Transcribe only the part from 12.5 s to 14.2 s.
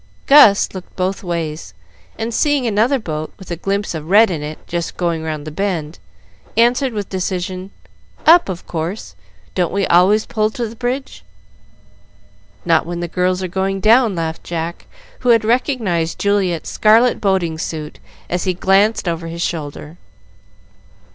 "Not when the girls are going down,"